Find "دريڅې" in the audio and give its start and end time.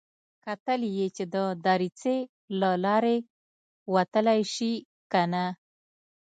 1.65-2.17